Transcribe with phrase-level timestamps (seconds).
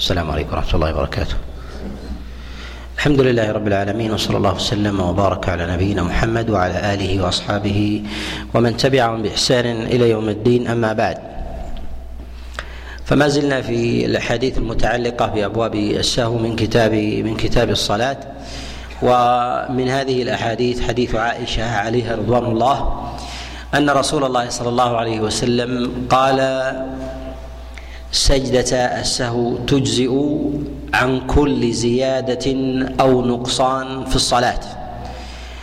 [0.00, 1.36] السلام عليكم ورحمة الله وبركاته.
[2.96, 8.02] الحمد لله رب العالمين وصلى الله وسلم وبارك على نبينا محمد وعلى آله وأصحابه
[8.54, 11.18] ومن تبعهم بإحسان إلى يوم الدين أما بعد.
[13.04, 18.16] فما زلنا في الأحاديث المتعلقة بأبواب السهو من كتاب من كتاب الصلاة
[19.02, 22.76] ومن هذه الأحاديث حديث عائشة عليها رضوان الله
[23.74, 26.40] أن رسول الله صلى الله عليه وسلم قال
[28.12, 30.12] سجدة السهو تجزئ
[30.94, 32.54] عن كل زيادة
[33.00, 34.60] أو نقصان في الصلاة.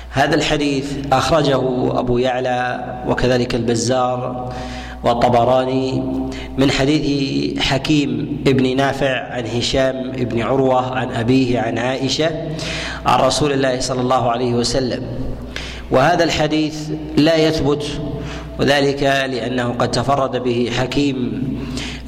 [0.09, 1.61] هذا الحديث أخرجه
[1.99, 4.53] أبو يعلى وكذلك البزار
[5.03, 6.03] والطبراني
[6.57, 12.31] من حديث حكيم ابن نافع عن هشام ابن عروة عن أبيه عن عائشة
[13.05, 15.03] عن رسول الله صلى الله عليه وسلم.
[15.91, 17.83] وهذا الحديث لا يثبت
[18.59, 21.43] وذلك لأنه قد تفرد به حكيم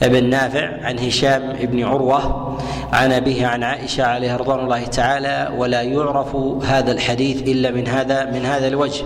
[0.04, 2.58] ابن نافع عن هشام بن عروة
[2.94, 8.26] عن أبيه عن عائشة عليها رضوان الله تعالى ولا يعرف هذا الحديث إلا من هذا
[8.26, 9.04] من هذا الوجه.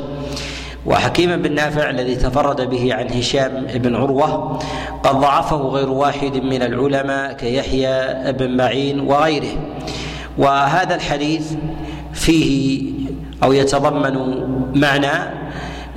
[0.86, 4.60] وحكيم بن نافع الذي تفرد به عن هشام بن عروة
[5.04, 9.56] قد ضعفه غير واحد من العلماء كيحيى بن معين وغيره.
[10.38, 11.54] وهذا الحديث
[12.14, 12.84] فيه
[13.44, 14.44] أو يتضمن
[14.76, 15.34] معنى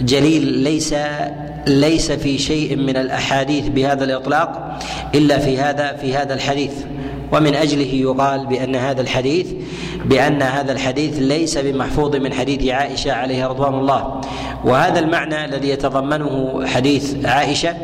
[0.01, 0.95] جليل ليس
[1.67, 4.79] ليس في شيء من الأحاديث بهذا الإطلاق
[5.15, 6.73] إلا في هذا في هذا الحديث.
[7.33, 9.47] ومن أجله يقال بأن هذا الحديث
[10.05, 14.21] بأن هذا الحديث ليس بمحفوظ من حديث عائشة عليها رضوان الله.
[14.65, 17.77] وهذا المعنى الذي يتضمنه حديث عائشة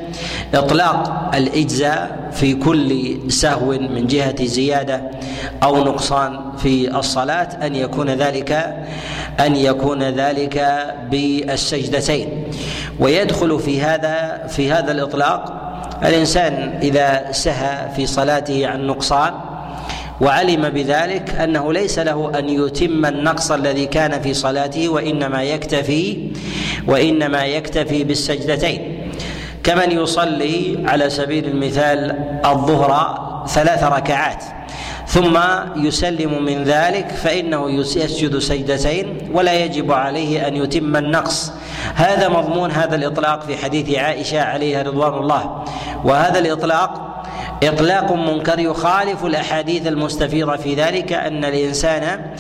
[0.55, 5.11] إطلاق الإجزاء في كل سهو من جهة زيادة
[5.63, 8.53] أو نقصان في الصلاة أن يكون ذلك
[9.41, 12.29] أن يكون ذلك بالسجدتين.
[13.01, 15.59] ويدخل في هذا في هذا الإطلاق
[16.05, 19.35] الإنسان إذا سهى في صلاته عن نقصان
[20.21, 26.31] وعلم بذلك أنه ليس له أن يتم النقص الذي كان في صلاته وإنما يكتفي
[26.89, 29.11] وإنما يكتفي بالسجدتين.
[29.65, 33.19] كمن يصلي على سبيل المثال الظهر
[33.49, 34.45] ثلاث ركعات
[35.07, 35.39] ثم
[35.77, 41.53] يسلم من ذلك فإنه يسجد سجدتين ولا يجب عليه أن يتم النقص
[41.95, 45.65] هذا مضمون هذا الإطلاق في حديث عائشة عليها رضوان الله.
[46.05, 47.09] وهذا الاطلاق
[47.63, 52.35] إطلاق منكر يخالف الأحاديث المستفيضة في ذلك أن الإنسان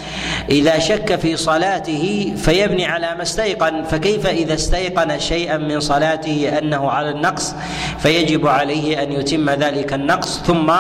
[0.51, 3.85] إذا شك في صلاته فيبني على ما استيقن.
[3.85, 7.55] فكيف إذا استيقن شيئا من صلاته أنه على النقص
[7.99, 10.39] فيجب عليه أن يتم ذلك النقص.
[10.39, 10.73] ثم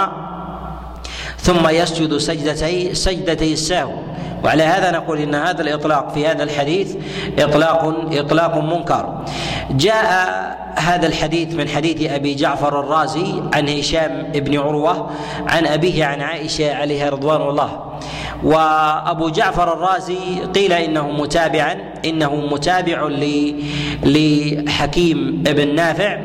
[1.39, 3.93] ثم يسجد سجدتي سجدتي السهو.
[4.45, 6.97] وعلى هذا نقول إن هذا الإطلاق في هذا الحديث
[7.39, 9.25] إطلاق إطلاق منكر.
[9.71, 15.11] جاء هذا الحديث من حديث أبي جعفر الرازي عن هشام بن عروة
[15.47, 17.93] عن أبيه عن عائشة عليها رضوان الله.
[18.45, 20.19] وأبو جعفر الرازي
[20.55, 23.09] قيل إنه متابعا إنه متابع
[24.03, 26.19] لحكيم بن نافع.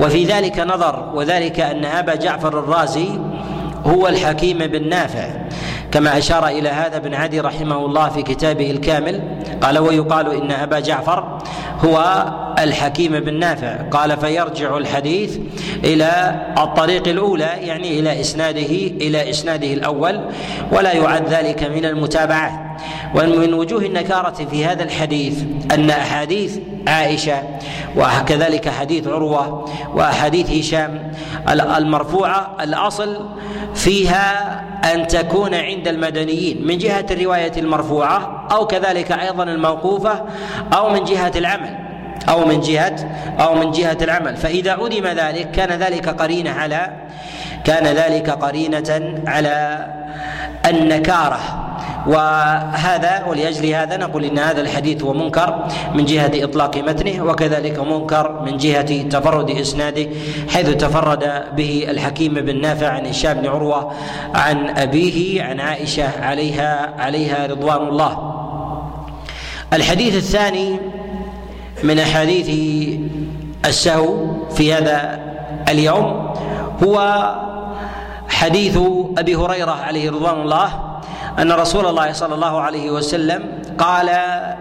[0.00, 3.08] وفي ذلك نظر وذلك أن أبا جعفر الرازي
[3.86, 5.45] هو الحكيم بن نافع.
[5.96, 9.22] كما أشار إلى هذا ابن عدي رحمه الله في كتابه الكامل
[9.60, 11.38] قال ويقال إن أبا جعفر
[11.84, 12.24] هو
[12.58, 13.76] الحكيم بن نافع.
[13.90, 15.38] قال فيرجع الحديث
[15.84, 20.20] إلى الطريق الأولى يعني إلى إسناده إلى إسناده الأول
[20.72, 22.65] ولا يعد ذلك من المتابعات.
[23.14, 25.42] ومن وجوه النكارة في هذا الحديث
[25.74, 27.42] أن أحاديث عائشة
[27.96, 29.64] وكذلك حديث عروة
[29.94, 31.12] وأحاديث هشام
[31.50, 33.26] المرفوعة الأصل
[33.74, 34.60] فيها
[34.94, 40.24] أن تكون عند المدنيين من جهة الرواية المرفوعة أو كذلك أيضا الموقوفة
[40.72, 41.78] أو من جهة العمل
[42.28, 42.96] أو من جهة
[43.40, 44.36] أو من جهة العمل.
[44.36, 47.06] فإذا علم ذلك كان ذلك قرينة على
[47.64, 49.86] كان ذلك قرينة على
[50.66, 51.66] النكارة.
[52.06, 58.42] وهذا ولأجل هذا نقول إن هذا الحديث هو منكر من جهة إطلاق متنه وكذلك منكر
[58.42, 60.06] من جهة تفرد إسناده
[60.48, 63.92] حيث تفرد به الحكيم بن نافع عن هشام بن عروة
[64.34, 68.32] عن أبيه عن عائشة عليها عليها رضوان الله.
[69.72, 70.76] الحديث الثاني
[71.82, 72.50] من أحاديث
[73.64, 75.20] السهو في هذا
[75.68, 76.34] اليوم
[76.84, 76.96] هو
[78.28, 78.78] حديث
[79.18, 80.68] أبي هريرة عليه رضوان الله
[81.38, 83.42] أن رسول الله صلى الله عليه وسلم
[83.78, 84.08] قال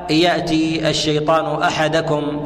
[0.10, 2.44] يأتي الشيطان أحدكم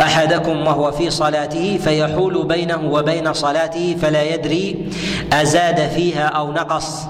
[0.00, 4.88] أحدكم وهو في صلاته فيحول بينه وبين صلاته فلا يدري
[5.32, 7.04] أزاد فيها أو نقص.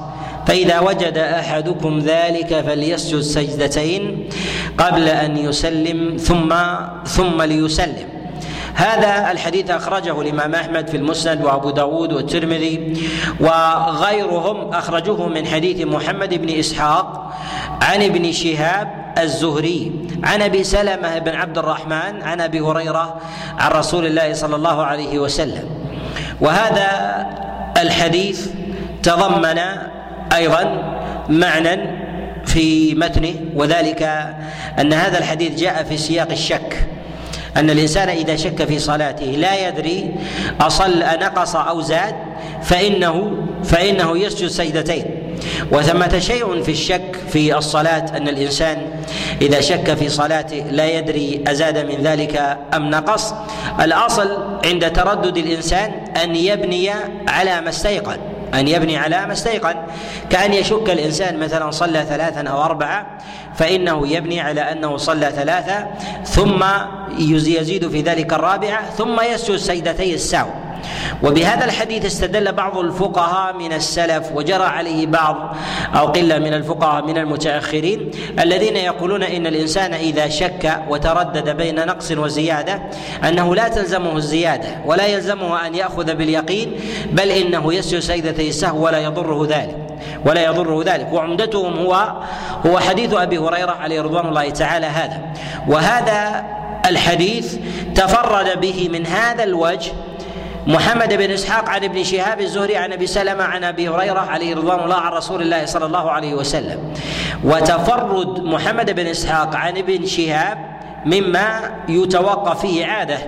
[0.46, 4.28] فإذا وجد أحدكم ذلك فليسجد سجدتين
[4.78, 6.54] قبل أن يسلم ثم
[7.04, 8.15] ثم ليسلم.
[8.76, 13.08] هذا الحديث أخرجه الإمام أحمد في المسند وأبو داود والترمذي
[13.40, 17.32] وغيرهم أخرجوه من حديث محمد بن إسحاق
[17.82, 19.92] عن ابن شهاب الزهري
[20.24, 23.20] عن أبي سلمة بن عبد الرحمن عن أبي هريرة
[23.58, 25.64] عن رسول الله صلى الله عليه وسلم.
[26.40, 26.90] وهذا
[27.82, 28.48] الحديث
[29.02, 29.58] تضمن
[30.36, 30.92] أيضا
[31.28, 31.96] معنى
[32.44, 34.02] في متنه وذلك
[34.80, 36.86] أن هذا الحديث جاء في سياق الشك.
[37.56, 40.14] أن الإنسان إذا شك في صلاته لا يدري
[40.60, 42.14] أصل نقص أو زاد
[42.62, 45.04] فانه فإنه يسجد سجدتين.
[45.72, 48.78] وثمة شيء في الشك في الصلاة أن الإنسان
[49.42, 53.34] إذا شك في صلاته لا يدري أزاد من ذلك أم نقص.
[53.80, 55.92] الأصل عند تردد الإنسان
[56.22, 56.90] أن يبني
[57.28, 58.16] على ما استيقن
[58.54, 59.74] أن يبني على ما استيقن.
[60.30, 63.18] كأن يشك الإنسان مثلا صلى ثلاثا أو أربعة
[63.58, 65.86] فإنه يبني على أنه صلى ثلاثة
[66.24, 66.64] ثم
[67.18, 70.48] يزيد في ذلك الرابعة ثم يسجد سجدتي السهو
[71.22, 75.56] وبهذا الحديث استدل بعض الفقهاء من السلف وجرى عليه بعض
[75.94, 82.12] أو قلة من الفقهاء من المتأخرين الذين يقولون إن الإنسان إذا شك وتردد بين نقص
[82.12, 82.82] وزيادة
[83.28, 86.72] أنه لا تلزمه الزيادة ولا يلزمه أن يأخذ باليقين
[87.12, 89.76] بل إنه يسجد سجدتي السهو ولا يضره ذلك
[90.26, 91.08] ولا يضره ذلك.
[91.12, 92.12] وعمدتهم هو
[92.66, 95.20] هو حديث أبي هريرة عليه رضوان الله تعالى هذا.
[95.68, 96.44] وهذا
[96.86, 97.56] الحديث
[97.94, 99.92] تفرد به من هذا الوجه
[100.66, 104.80] محمد بن إسحاق عن ابن شهاب الزهري عن أبي سلمة عن أبي هريرة عليه رضوان
[104.80, 106.94] الله عن رسول الله صلى الله عليه وسلم.
[107.44, 110.58] وتفرد محمد بن إسحاق عن ابن شهاب
[111.04, 113.18] مما يتوقف فيه عاده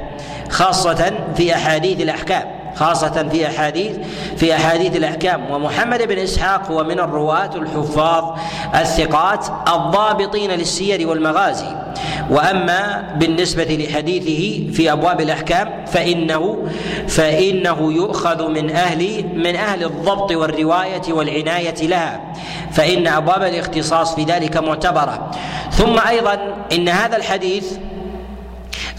[0.51, 2.58] خاصة في أحاديث الأحكام.
[2.79, 3.97] خاصة في أحاديث
[4.37, 5.51] في أحاديث الأحكام.
[5.51, 8.25] ومحمد بن إسحاق هو من الرواة الحفاظ
[8.75, 11.77] الثقات الضابطين للسير والمغازي.
[12.31, 16.69] وأما بالنسبة لحديثه في أبواب الأحكام فإنه
[17.09, 22.21] فإنه يؤخذ من أهل من أهل الضبط والرواية والعناية لها.
[22.73, 25.31] فإن أبواب الاختصاص في ذلك معتبرة.
[25.73, 26.39] ثم أيضا
[26.73, 27.73] إن هذا الحديث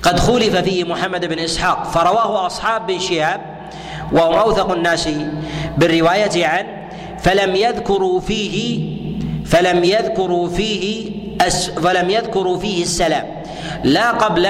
[0.03, 3.58] قد خولف فيه محمد بن إسحاق فرواه أصحاب بن شهاب
[4.11, 5.09] وهم اوثق الناس
[5.77, 6.67] بالرواية عنه
[7.19, 8.89] فلم يذكروا فيه
[9.45, 11.11] فلم يذكروا فيه
[11.83, 13.25] فلم يذكروا فيه السلام.
[13.83, 14.47] لا قبل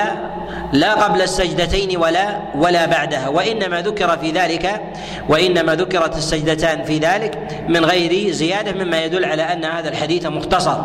[0.73, 3.27] لا قبل السجدتين ولا ولا بعدها.
[3.27, 4.81] وإنما ذكر في ذلك
[5.29, 10.77] وإنما ذكرت السجدتان في ذلك من غير زيادة مما يدل على أن هذا الحديث مختصر.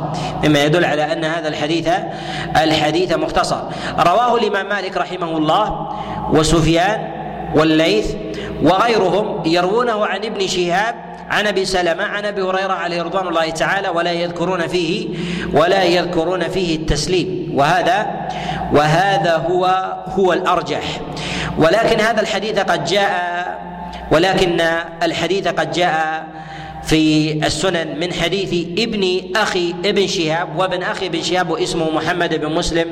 [0.45, 1.89] مما يدل على أن هذا الحديث
[2.57, 3.61] الحديث مختصر.
[3.99, 5.89] رواه الإمام مالك رحمه الله
[6.33, 7.11] وسفيان
[7.55, 8.15] والليث
[8.65, 10.95] وغيرهم يروونه عن ابن شهاب
[11.31, 15.09] عن أبي سلمة عن أبي هريرة عليه رضوان الله تعالى ولا يذكرون فيه
[15.53, 17.53] ولا يذكرون فيه التسليم.
[17.55, 18.07] وهذا
[18.73, 19.67] وهذا هو
[20.09, 21.01] هو الأرجح.
[21.59, 23.65] ولكن هذا الحديث قد جاء
[24.11, 24.61] ولكن
[25.03, 26.25] الحديث قد جاء
[26.87, 32.53] في السنن من حديث ابن أخي ابن شهاب وابن أخي ابن شهاب واسمه محمد بن
[32.53, 32.87] مسلم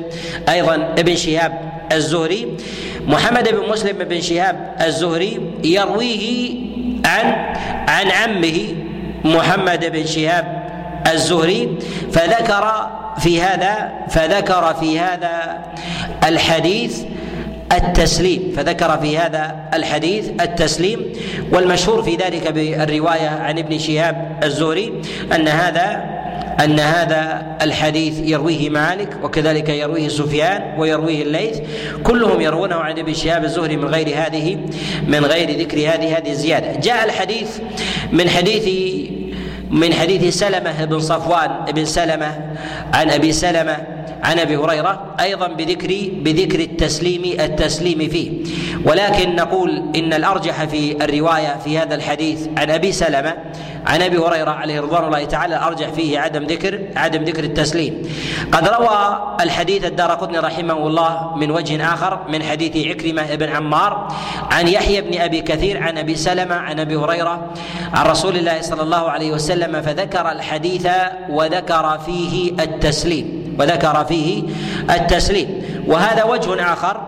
[0.49, 2.57] أيضا ابن شهاب الزهري.
[3.07, 6.55] محمد بن مسلم بن شهاب الزهري يرويه
[7.05, 7.25] عن
[7.87, 8.75] عن عمه
[9.23, 10.63] محمد بن شهاب
[11.13, 11.77] الزهري
[12.11, 15.63] فذكر في هذا فذكر في هذا
[16.27, 17.03] الحديث
[17.73, 18.53] التسليم.
[18.55, 21.13] فذكر في هذا الحديث التسليم
[21.51, 25.01] والمشهور في ذلك بالرواية عن ابن شهاب الزهري
[25.35, 26.13] أن هذا
[26.63, 31.59] أن هذا الحديث يرويه مالك وكذلك يرويه سفيان ويرويه الليث.
[32.03, 34.57] كلهم يروونه عن ابن شهاب الزهري من غير هذه
[35.07, 36.79] من غير ذكر هذه هذه الزيادة.
[36.79, 37.59] جاء الحديث
[38.11, 38.69] من حديث
[39.69, 42.55] من حديث سلمة بن صفوان بن سلمة
[42.93, 43.77] عن أبي سلمة
[44.23, 48.31] عن أبي هريرة أيضا بذكر بذكر التسليم التسليم فيه.
[48.85, 53.35] ولكن نقول إن الأرجح في الرواية في هذا الحديث عن أبي سلمة
[53.85, 58.01] عن أبي هريرة عليه رضوان الله تعالى الأرجح فيه عدم ذكر عدم ذكر التسليم.
[58.51, 64.07] قد روى الحديث الدار قطني رحمه الله من وجه آخر من حديث عكرمة بن عمار
[64.51, 67.53] عن يحيى بن أبي كثير عن أبي سلمة عن أبي هريرة
[67.93, 70.87] عن رسول الله صلى الله عليه وسلم فذكر الحديث
[71.29, 73.42] وذكر فيه التسليم.
[73.59, 74.43] وذكر فيه
[74.89, 75.63] التسليم.
[75.87, 77.01] وهذا وجه آخر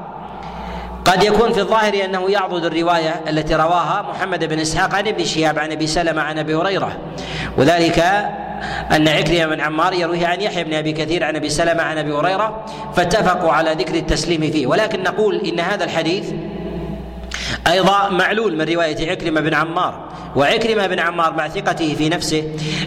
[1.06, 5.60] قد يكون في الظاهر أنه يعضد الرواية التي رواها محمد بن إسحاق عن ابن شهاب
[5.60, 6.98] عن أبي سلمة عن أبي هريرة.
[7.58, 8.00] وذلك
[8.92, 12.14] أن عكرمة بن عمار يرويه عن يحيى بن أبي كثير عن أبي سلمة عن أبي
[12.14, 14.68] هريرة فاتفقوا على ذكر التسليم فيه.
[14.68, 16.32] ولكن نقول إن هذا الحديث
[17.68, 20.06] أيضا معلول من رواية عكرمة بن عمار.
[20.36, 22.44] وعكرمة بن عمار مع ثقته في نفسه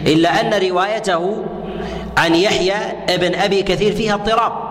[0.07, 1.45] إلا أن روايته
[2.19, 2.75] عن يحيى
[3.09, 4.69] بن أبي كثير فيها اضطراب.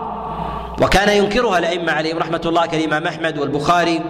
[0.81, 4.01] وكان ينكرها الأئمة عليهم رحمة الله كالإمام أحمد والبخاري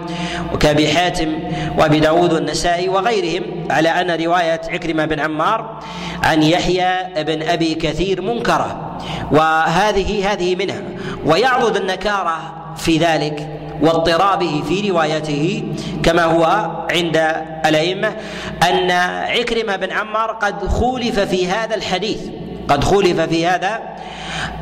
[0.54, 1.38] وكأبي حاتم
[1.78, 5.80] وأبي داود والنسائي وغيرهم على أن رواية عكرمة بن عمار
[6.22, 8.98] عن يحيى بن أبي كثير منكرة.
[9.32, 10.82] وهذه هذه منها.
[11.26, 12.36] ويعضد النكارة
[12.76, 13.48] في ذلك
[13.80, 15.64] واضطرابه في روايته
[16.02, 16.44] كما هو
[16.90, 17.16] عند
[17.66, 18.12] الأئمة
[18.70, 18.90] أن
[19.30, 22.20] عكرمة بن عمار قد خولف في هذا الحديث.
[22.70, 23.80] قد خولف في هذا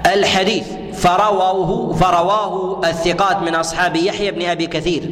[0.06, 0.64] الحديث.
[0.98, 5.10] فرواه فرواه الثقات من أصحاب يحيى بن أبي كثير.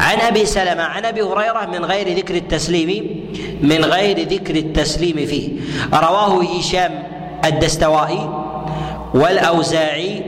[0.00, 3.26] عن أبي سلمة عن أبي هريرة من غير ذكر التسليم
[3.62, 5.48] من غير ذكر التسليم فيه.
[5.92, 7.02] رواه هشام
[7.44, 8.30] الدستوائي
[9.14, 10.22] والأوزاعي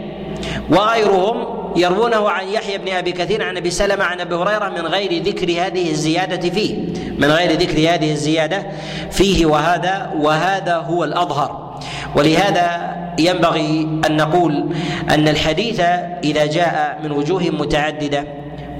[0.70, 5.22] وغيرهم يروونه عن يحيى بن أبي كثير عن أبي سلمة عن أبي هريرة من غير
[5.22, 6.74] ذكر هذه الزيادة فيه.
[7.18, 8.66] من غير ذكر هذه الزيادة
[9.10, 9.46] فيه.
[9.46, 11.67] وهذا وهذا هو الأظهر.
[12.14, 14.64] ولهذا ينبغي أن نقول
[15.10, 15.80] أن الحديث
[16.24, 18.24] إذا جاء من وجوه متعددة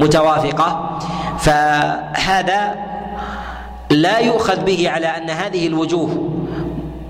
[0.00, 0.98] متوافقة
[1.38, 2.74] فهذا
[3.90, 6.30] لا يؤخذ به على أن هذه الوجوه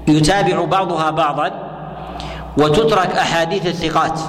[0.08, 1.52] يتابع بعضها بعضا
[2.58, 4.20] وتترك أحاديث الثقات.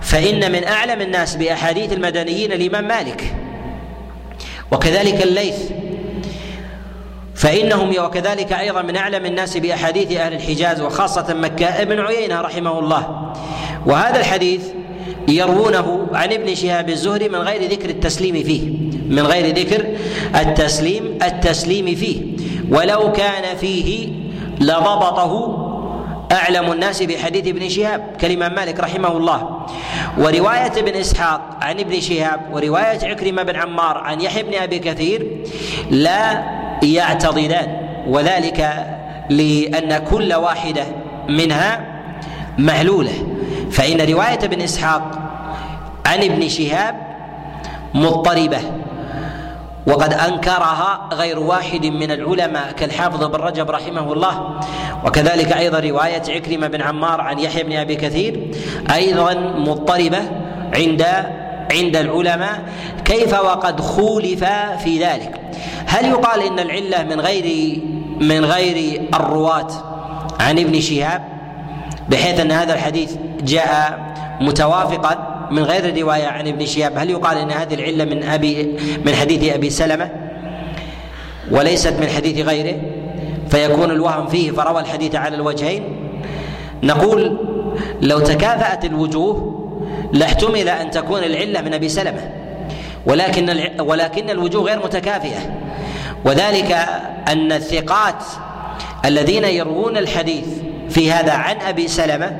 [0.00, 3.34] فإن من أعلم الناس بأحاديث المدنيين الإمام مالك
[4.72, 5.70] وكذلك الليث
[7.38, 13.32] فإنهم وكذلك أيضا من أعلم الناس بأحاديث أهل الحجاز وخاصة مكة ابن عيينة رحمه الله.
[13.86, 14.62] وهذا الحديث
[15.28, 18.70] يروونه عن ابن شهاب الزهري من غير ذكر التسليم فيه
[19.08, 19.86] من غير ذكر
[20.36, 22.22] التسليم التسليم فيه.
[22.70, 24.08] ولو كان فيه
[24.60, 25.64] لضبطه
[26.32, 29.66] أعلم الناس بحديث ابن شهاب كالإمام مالك رحمه الله.
[30.18, 35.44] ورواية ابن إسحاق عن ابن شهاب ورواية عكرمة بن عمار عن يحيى بن أبي كثير
[35.90, 38.86] لا يعتضدان وذلك
[39.30, 40.84] لأن كل واحدة
[41.28, 41.80] منها
[42.58, 43.12] معلولة
[43.70, 45.02] فإن رواية ابن إسحاق
[46.06, 46.94] عن ابن شهاب
[47.94, 48.58] مضطربة
[49.86, 54.60] وقد أنكرها غير واحد من العلماء كالحافظ بن رجب رحمه الله.
[55.04, 58.50] وكذلك أيضا رواية عكرمة بن عمار عن يحيى بن أبي كثير
[58.94, 60.18] أيضا مضطربة
[60.74, 61.06] عند
[61.72, 62.62] عند العلماء
[63.04, 64.44] كيف وقد خولف
[64.84, 65.40] في ذلك.
[65.86, 67.78] هل يقال إن العلة من غير
[68.20, 69.68] من غير الرواة
[70.40, 71.22] عن ابن شهاب؟
[72.08, 73.98] بحيث أن هذا الحديث جاء
[74.40, 79.14] متوافقا من غير رواية عن ابن شهاب هل يقال إن هذه العلة من أبي من
[79.14, 80.10] حديث أبي سلمة؟
[81.50, 82.76] وليست من حديث غيره؟
[83.50, 85.82] فيكون الوهم فيه فروى الحديث على الوجهين؟
[86.82, 87.38] نقول
[88.02, 89.57] لو تكافأت الوجوه
[90.12, 92.30] لاحتمل أن تكون العلة من أبي سلمة.
[93.06, 95.38] ولكن ولكن الوجوه غير متكافئة.
[96.24, 96.72] وذلك
[97.28, 98.24] أن الثقات
[99.04, 100.46] الذين يروون الحديث
[100.90, 102.36] في هذا عن أبي سلمة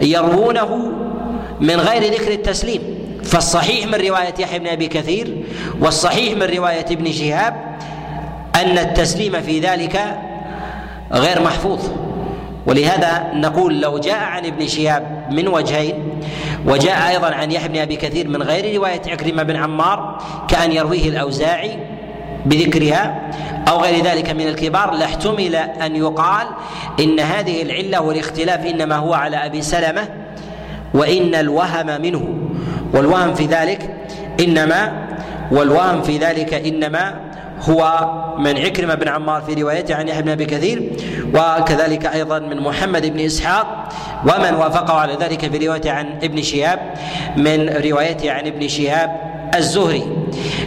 [0.00, 0.92] يروونه
[1.60, 2.80] من غير ذكر التسليم.
[3.24, 5.44] فالصحيح من رواية يحيى بن أبي كثير
[5.80, 7.54] والصحيح من رواية ابن شهاب
[8.54, 10.00] أن التسليم في ذلك
[11.12, 11.80] غير محفوظ.
[12.66, 15.94] ولهذا نقول لو جاء عن ابن شهاب من وجهين
[16.66, 21.08] وجاء أيضا عن يحيى بن أبي كثير من غير رواية عكرمة بن عمار كأن يرويه
[21.08, 21.78] الأوزاعي
[22.46, 23.30] بذكرها
[23.68, 26.46] أو غير ذلك من الكبار لاحتمل أن يقال
[27.00, 30.08] إن هذه العلة والاختلاف إنما هو على أبي سلمة
[30.94, 32.38] وإن الوهم منه
[32.94, 33.90] والوهم في ذلك
[34.40, 34.92] إنما
[35.52, 37.14] والوهم في ذلك إنما
[37.60, 40.92] هو من عكرمة بن عمار في روايته عن يحيى بن أبي كثير
[41.34, 43.88] وكذلك أيضا من محمد بن إسحاق
[44.22, 46.94] ومن وافقه على ذلك في روايته عن ابن شهاب
[47.36, 49.20] من روايته عن ابن شهاب
[49.54, 50.04] الزهري.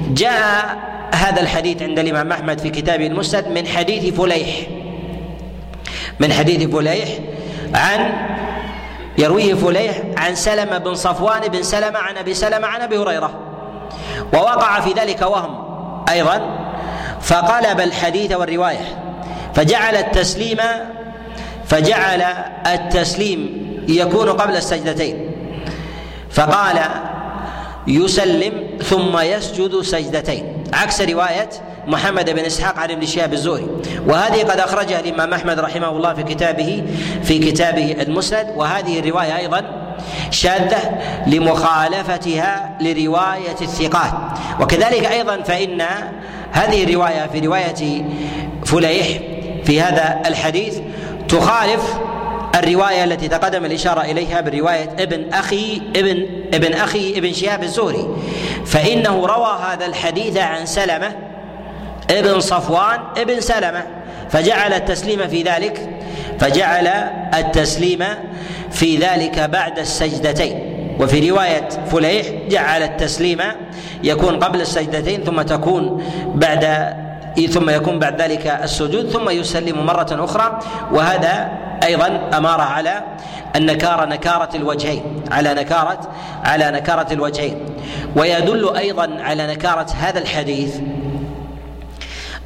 [0.10, 0.78] جاء
[1.16, 4.48] هذا الحديث عند الإمام أحمد في كتابه المسند من حديث فليح
[6.20, 7.10] من حديث فليح
[7.74, 8.14] عن
[9.18, 13.32] يرويه فليح عن سلمة بن صفوان بن سلمة عن أبي سلمة عن أبي هريرة.
[14.34, 15.68] ووقع في ذلك وهم
[16.10, 16.57] أيضا
[17.22, 19.04] فقلب الحديث والرواية
[19.56, 20.58] فجعل التسليم
[21.66, 22.22] فجعل
[22.68, 25.32] التسليم يكون قبل السجدتين.
[26.32, 26.80] فقال
[27.88, 30.64] يسلم ثم يسجد سجدتين.
[30.74, 31.50] عكس رواية
[31.88, 33.68] محمد بن إسحاق عن ابن شهاب الزهري.
[34.08, 36.84] وهذه قد أخرجها الإمام أحمد رحمه الله في كتابه
[37.24, 38.54] في كتابه المسند.
[38.56, 39.64] وهذه الرواية أيضا
[40.32, 44.14] شاذة لمخالفتها لرواية الثقات.
[44.60, 45.84] وكذلك أيضا فإن
[46.58, 48.04] هذه الرواية في رواية
[48.66, 49.08] فليح
[49.64, 50.80] في هذا الحديث
[51.30, 51.98] تخالف
[52.56, 58.08] الرواية التي تقدم الإشارة إليها بروايه ابن أخي ابن ابن أخي ابن شهاب الزهري.
[58.66, 61.16] فإنه روى هذا الحديث عن سلمة
[62.12, 63.84] ابن صفوان ابن سلمة
[64.30, 65.90] فجعل التسليم في ذلك
[66.40, 66.88] فجعل
[67.34, 68.04] التسليم
[68.72, 70.77] في ذلك بعد السجدتين.
[71.00, 73.40] وفي رواية فليح جعل التسليم
[74.04, 76.04] يكون قبل السجدتين ثم تكون
[76.36, 76.94] بعد
[77.50, 80.60] ثم يكون بعد ذلك السجود ثم يسلم مرة أخرى.
[80.92, 81.52] وهذا
[81.84, 83.04] أيضا أمارة على
[83.56, 86.00] النكارة نكارة الوجهين على نكارة
[86.44, 87.58] على نكارة الوجهين.
[88.16, 90.80] ويدل أيضا على نكارة هذا الحديث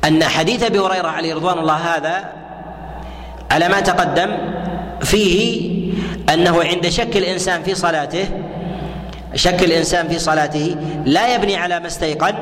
[0.08, 2.26] أن حديث أبي هريرة عليه رضوان الله هذا
[3.52, 4.32] على ما تقدم
[5.02, 5.72] فيه
[6.30, 8.26] أنه عند شك الإنسان في صلاته
[9.36, 10.76] شك الإنسان في صلاته
[11.06, 12.36] لا يبني على ما استيقن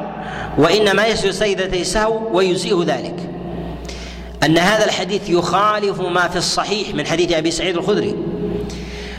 [0.58, 3.16] وإنما يسجد سيدتي سهو ويجزئه ذلك.
[4.44, 8.16] أن هذا الحديث يخالف ما في الصحيح من حديث أبي سعيد الخدري.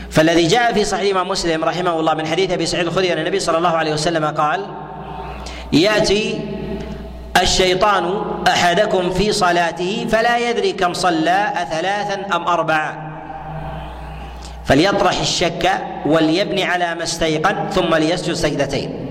[0.09, 3.39] فالذي جاء في صحيح الإمام مسلم رحمه الله من حديث أبي سعيد الخدري أن النبي
[3.39, 4.65] صلى الله عليه وسلم قال
[5.73, 6.39] يأتي
[7.41, 13.10] الشيطان أحدكم في صلاته فلا يدري كم صلى أثلاثا أم أربعا.
[14.71, 15.71] فليطرح الشك
[16.05, 19.07] وليبني على ما استيقن ثم ليسجد سجدتين.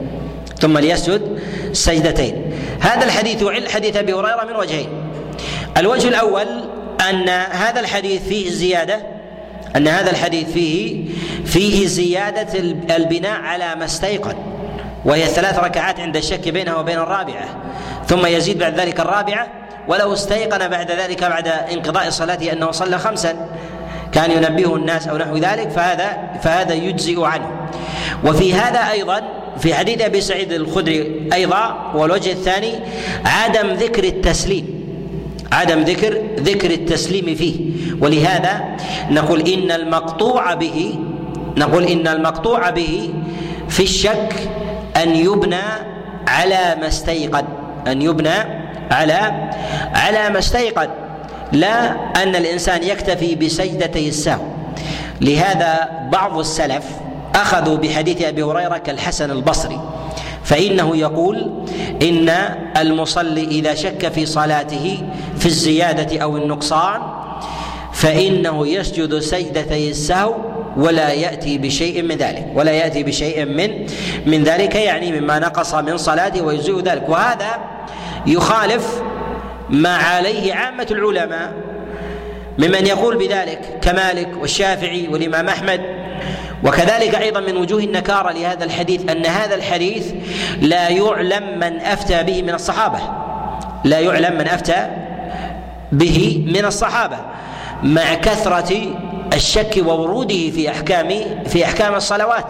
[0.60, 1.38] ثم ليسجد
[1.72, 2.52] سجدتين.
[2.80, 4.88] هذا الحديث يعل حديث أبي هريرة من وجهين.
[5.76, 6.46] الوجه الأول
[7.10, 9.00] أن هذا الحديث فيه زيادة
[9.76, 11.04] أن هذا الحديث فيه
[11.44, 12.58] فيه زيادة
[12.96, 14.36] البناء على ما استيقن
[15.04, 17.48] وهي ثلاث ركعات عند الشك بينها وبين الرابعة.
[18.08, 19.46] ثم يزيد بعد ذلك الرابعة
[19.88, 23.48] ولو استيقن بعد ذلك بعد انقضاء صلاته أنه صلى خمسا.
[24.12, 27.50] كان ينبهه الناس أو نحو ذلك فهذا فهذا يجزئ عنه.
[28.24, 29.22] وفي هذا أيضا
[29.58, 32.72] في حديث أبي سعيد الخدري أيضا والوجه الثاني
[33.24, 34.66] عدم ذكر التسليم.
[35.52, 37.56] عدم ذكر ذكر التسليم فيه.
[38.00, 38.76] ولهذا
[39.10, 40.98] نقول إن المقطوع به
[41.56, 43.10] نقول إن المقطوع به
[43.68, 44.34] في الشك
[44.96, 45.66] أن يبنى
[46.28, 47.44] على ما استيقن.
[47.86, 48.38] أن يبنى
[48.90, 49.50] على
[49.94, 50.88] على ما استيقن.
[51.52, 51.90] لا
[52.23, 54.42] أن الإنسان يكتفي بسجدتي السهو.
[55.21, 56.85] لهذا بعض السلف
[57.35, 59.80] أخذوا بحديث أبي هريرة كالحسن البصري
[60.45, 61.64] فإنه يقول
[62.02, 62.28] إن
[62.76, 65.02] المصلي إذا شك في صلاته
[65.38, 67.00] في الزيادة أو النقصان
[67.92, 70.34] فإنه يسجد سجدتي السهو
[70.76, 73.86] ولا يأتي بشيء من ذلك ولا يأتي بشيء من
[74.26, 77.08] من ذلك يعني مما نقص من صلاته ويجزئ ذلك.
[77.08, 77.58] وهذا
[78.26, 79.02] يخالف
[79.71, 81.52] ما عليه عامة العلماء
[82.59, 85.80] ممن يقول بذلك كمالك والشافعي والإمام أحمد
[86.65, 90.13] وكذلك أيضا من وجوه النكارة لهذا الحديث أن هذا الحديث
[90.61, 92.99] لا يعلم من أفتى به من الصحابة
[93.85, 94.87] لا يعلم من أفتى
[95.93, 97.17] به من الصحابة
[97.83, 98.97] مع كثرة
[99.35, 101.09] الشك ووروده في احكام
[101.47, 102.45] في أحكام الصلوات.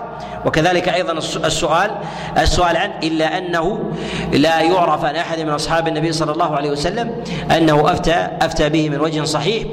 [0.46, 1.90] وكذلك أيضا السؤال
[2.38, 3.92] السؤال عنه إلا أنه
[4.33, 7.24] لا يعرف عن أحد من أصحاب النبي صلى الله عليه وسلم
[7.57, 9.64] أنه أفتى أفتى به من وجه صحيح.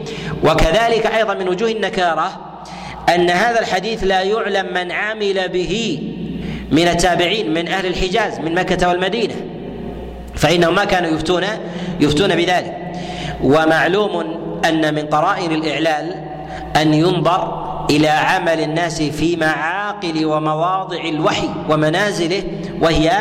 [0.44, 2.32] وكذلك أيضا من وجوه النكارة
[3.16, 6.04] أن هذا الحديث لا يعلم من عمل به
[6.72, 9.36] من التابعين من أهل الحجاز من مكة والمدينة.
[10.36, 11.44] فإنهم ما كانوا يفتون
[12.00, 12.78] يفتون بذلك.
[13.44, 16.16] ومعلوم أن من قرائن الإعلال
[16.76, 22.44] أن ينظر إلى عمل الناس في معاقل ومواضع الوحي ومنازله
[22.82, 23.12] وهي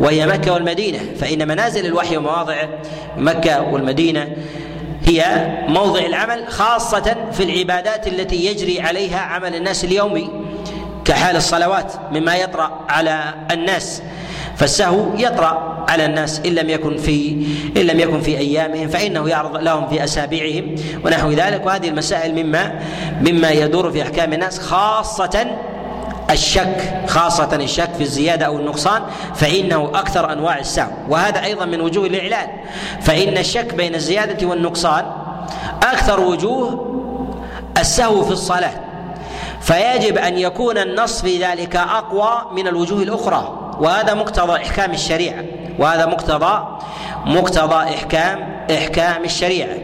[0.00, 0.98] وهي مكة والمدينة.
[1.20, 2.56] فإن منازل الوحي ومواضع
[3.16, 4.28] مكة والمدينة
[5.06, 10.30] هي موضع العمل خاصة في العبادات التي يجري عليها عمل الناس اليومي
[11.04, 14.02] كحال الصلوات مما يطرأ على الناس.
[14.58, 19.56] فالسهو يطرأ على الناس إن لم يكن في إن لم يكن في أيامهم فإنه يعرض
[19.56, 21.66] لهم في أسابيعهم ونحو ذلك.
[21.66, 22.80] وهذه المسائل مما
[23.20, 25.46] مما يدور في أحكام الناس خاصة
[26.30, 29.02] الشك خاصة الشك في الزيادة أو النقصان
[29.34, 30.90] فإنه أكثر أنواع السهو.
[31.08, 32.48] وهذا أيضا من وجوه الإعلان
[33.00, 35.04] فإن الشك بين الزيادة والنقصان
[35.82, 36.88] أكثر وجوه
[37.78, 38.72] السهو في الصلاة.
[39.60, 43.67] فيجب أن يكون النص في ذلك أقوى من الوجوه الأخرى.
[43.80, 45.44] وهذا مقتضى إحكام الشريعة.
[45.78, 46.78] وهذا مقتضى
[47.26, 48.38] مقتضى احكام
[48.70, 49.74] إحكام الشريعة.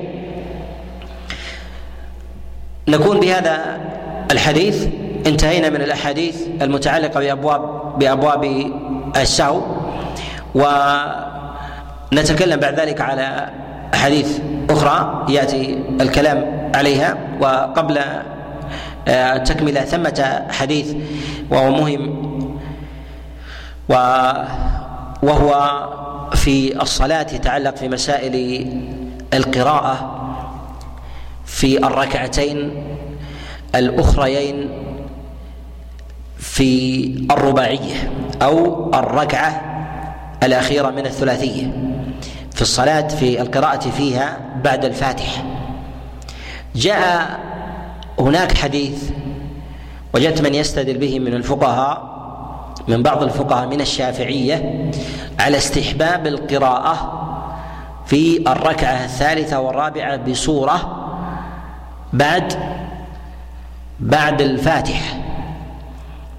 [2.88, 3.80] نكون بهذا
[4.30, 4.86] الحديث.
[5.26, 8.72] انتهينا من الأحاديث المتعلقة بابواب بأبواب
[9.16, 9.62] السهو
[12.12, 13.50] ونتكلم بعد ذلك على
[13.94, 14.38] احاديث
[14.70, 17.16] أخرى يأتي الكلام عليها.
[17.40, 18.00] وقبل
[19.08, 20.94] آه، تكمله ثمة حديث
[21.50, 22.33] وهو مهم
[23.88, 25.80] وهو
[26.34, 28.66] في الصلاة يتعلق في مسائل
[29.34, 30.20] القراءة
[31.46, 32.84] في الركعتين
[33.74, 34.68] الأخريين
[36.38, 39.60] في الرباعية أو الركعة
[40.42, 41.94] الأخيرة من الثلاثية.
[42.54, 45.44] في الصلاة في القراءة فيها بعد الفاتحة
[46.74, 47.40] جاء
[48.18, 49.10] هناك حديث
[50.14, 52.13] وجدت من يستدل به من الفقهاء
[52.88, 54.90] من بعض الفقهاء من الشافعية
[55.40, 57.20] على استحباب القراءة
[58.06, 61.00] في الركعة الثالثة والرابعة بصوره
[62.12, 62.52] بعد
[64.00, 65.16] بعد الفاتحه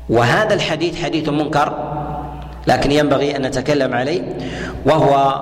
[0.09, 1.95] وهذا الحديث حديث منكر
[2.67, 4.37] لكن ينبغي أن نتكلم عليه
[4.85, 5.41] وهو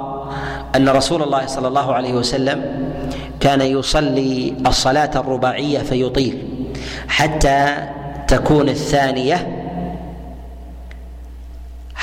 [0.76, 2.90] أن رسول الله صلى الله عليه وسلم
[3.40, 6.48] كان يصلي الصلاة الرباعية فيطيل
[7.08, 7.76] حتى
[8.28, 9.63] تكون الثانية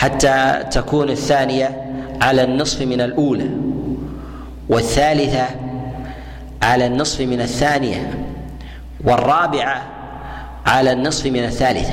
[0.00, 3.50] حتى تكون الثانية على النصف من الأولى
[4.68, 5.46] والثالثة
[6.62, 8.24] على النصف من الثانية
[9.04, 9.82] والرابعة
[10.66, 11.92] على النصف من الثالثة.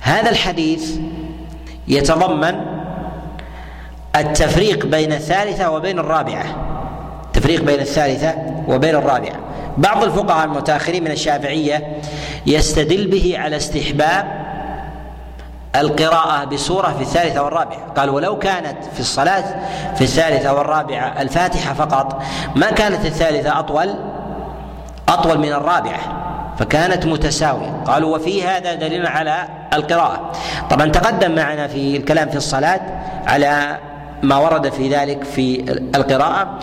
[0.00, 0.96] هذا الحديث
[1.88, 2.54] يتضمن
[4.16, 6.44] التفريق بين الثالثة وبين الرابعة.
[7.32, 8.34] تفريق بين الثالثة
[8.68, 9.36] وبين الرابعة.
[9.78, 11.96] بعض الفقهاء المتأخرين من الشافعية
[12.46, 14.47] يستدل به على استحباب
[15.76, 19.44] القراءة بسورة في الثالثة والرابعة قال ولو كانت في الصلاة
[19.94, 22.22] في الثالثة والرابعة الفاتحة فقط
[22.56, 23.94] ما كانت الثالثة أطول؟
[25.08, 25.98] أطول من الرابعة
[26.58, 27.82] فكانت متساوية.
[27.86, 30.32] قالوا وفي هذا دليل على القراءة.
[30.70, 32.80] طبعا تقدم معنا في الكلام في الصلاة
[33.26, 33.78] على
[34.22, 36.58] ما ورد في ذلك في القراءة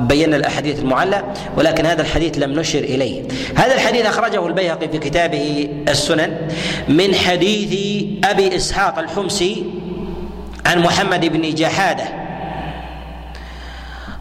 [0.00, 1.24] وبينا الأحاديث المعلة
[1.56, 3.22] ولكن هذا الحديث لم نشر إليه.
[3.56, 6.48] هذا الحديث أخرجه البيهقي في كتابه السنن
[6.88, 7.72] من حديث
[8.24, 9.64] أبي إسحاق الحمصي
[10.66, 12.04] عن محمد بن جحادة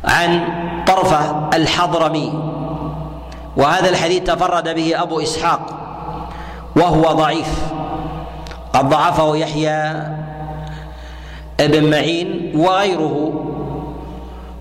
[0.06, 0.48] عن
[0.88, 2.34] طرفة الحضرمي.
[3.58, 5.80] وهذا الحديث تفرد به أبو إسحاق
[6.76, 7.48] وهو ضعيف.
[8.74, 10.08] قد ضعفه يحيى
[11.60, 13.53] ابن معين وغيره.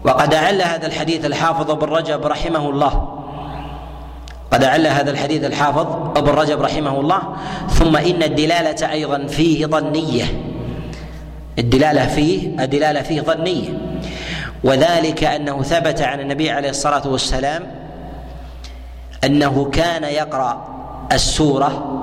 [0.04, 3.18] وقد أعل هذا الحديث الحافظ ابن رجب رحمه الله.
[4.50, 5.86] قد أعل هذا الحديث الحافظ
[6.16, 7.22] ابن رجب رحمه الله.
[7.68, 10.24] ثم إن الدلالة أيضا فيه ظنية.
[11.58, 13.68] الدلالة فيه الدلالة فيه ظنية.
[14.64, 17.62] وذلك أنه ثبت عن النبي عليه الصلاة والسلام
[19.24, 20.68] أنه كان يقرأ
[21.12, 21.98] السورة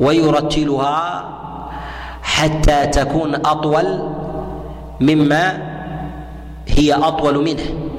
[0.00, 1.24] ويرتلها
[2.22, 4.10] حتى تكون أطول
[5.00, 5.69] مما
[6.76, 7.90] هي أطول منه.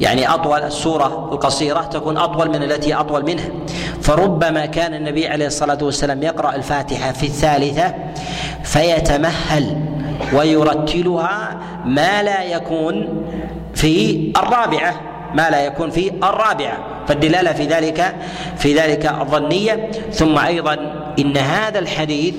[0.00, 3.48] يعني أطول السورة القصيرة تكون أطول من التي أطول منها
[4.00, 7.94] فربما كان النبي عليه الصلاة والسلام يقرأ الفاتحة في الثالثة
[8.62, 9.76] فيتمهل
[10.32, 13.24] ويرتلها ما لا يكون
[13.74, 15.00] في الرابعة.
[15.34, 16.78] ما لا يكون في الرابعة.
[17.08, 18.14] فالدلالة في ذلك
[18.56, 19.90] في ذلك الظنية.
[20.12, 22.34] ثم أيضا إن هذا الحديث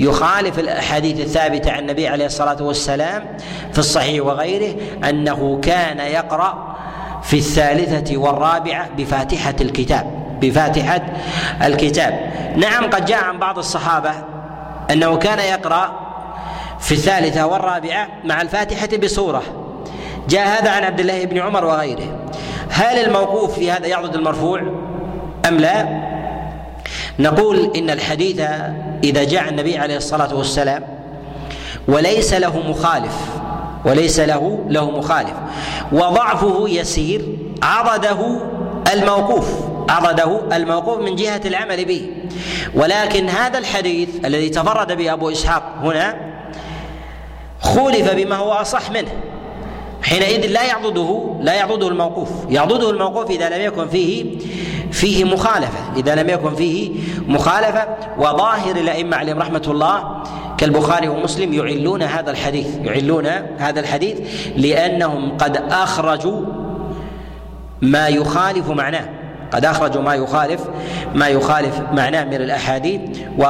[0.00, 3.36] يخالف الاحاديث الثابته عن النبي عليه الصلاة والسلام
[3.72, 4.74] في الصحيح وغيره
[5.08, 6.76] أنه كان يقرأ
[7.22, 11.02] في الثالثة والرابعة بفاتحة الكتاب بفاتحة
[11.64, 12.32] الكتاب.
[12.56, 14.10] نعم قد جاء عن بعض الصحابة
[14.90, 15.92] أنه كان يقرأ
[16.80, 19.42] في الثالثة والرابعة مع الفاتحة بصورة.
[20.28, 22.18] جاء هذا عن عبد الله بن عمر وغيره.
[22.70, 24.60] هل الموقوف في هذا يعضد المرفوع
[25.48, 26.11] أم لا؟
[27.18, 28.40] نقول إن الحديث
[29.04, 30.84] إذا جاء النبي عليه الصلاة والسلام
[31.88, 33.14] وليس له مخالف
[33.84, 35.34] وليس له له مخالف.
[35.92, 37.22] وضعفه يسير
[37.62, 38.40] عضده
[38.92, 39.46] الموقوف
[39.88, 42.10] عضده الموقوف من جهة العمل به.
[42.74, 46.16] ولكن هذا الحديث الذي تفرد به أبو إسحاق هنا
[47.60, 49.12] خولف بما هو أصح منه.
[50.02, 52.28] حينئذ لا يعضده لا يعضده الموقوف.
[52.48, 54.38] يعضده الموقوف إذا لم يكن فيه
[54.92, 55.78] فيه مخالفة.
[55.96, 56.90] إذا لم يكن فيه
[57.28, 57.86] مخالفة
[58.18, 60.22] وظاهر الأئمة عليهم رحمة الله
[60.58, 62.66] كالبخاري ومسلم يعلون هذا الحديث.
[62.82, 63.26] يعلون
[63.58, 64.18] هذا الحديث
[64.56, 66.40] لأنهم قد أخرجوا
[67.82, 69.08] ما يخالف معناه.
[69.52, 70.60] قد أخرجوا ما يخالف
[71.14, 73.00] ما يخالف معناه من الأحاديث.
[73.38, 73.44] و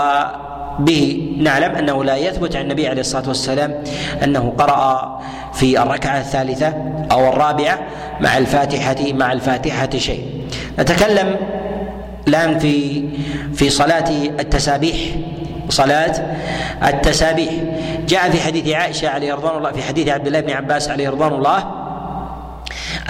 [0.79, 3.85] به نعلم أنه لا يثبت عن النبي عليه الصلاة والسلام
[4.25, 5.21] أنه قرأ
[5.53, 6.75] في الركعة الثالثة
[7.13, 7.79] أو الرابعة
[8.21, 10.42] مع الفاتحة مع الفاتحة شيء.
[10.79, 11.37] نتكلم
[12.29, 13.05] الآن في
[13.55, 14.97] في صلاة التسابيح
[15.69, 16.37] صلاة
[16.85, 17.53] التسابيح.
[18.09, 21.33] جاء في حديث عائشة عليه رضوان الله في حديث عبد الله بن عباس عليه رضوان
[21.33, 21.65] الله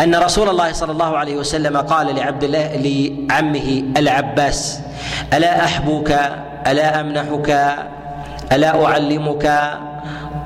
[0.01, 4.81] أن رسول الله صلى الله عليه وسلم قال لعبد الله لعمه العباس
[5.33, 6.20] ألا أحبك؟
[6.66, 7.77] ألا أمنحك؟
[8.53, 9.79] ألا أعلمك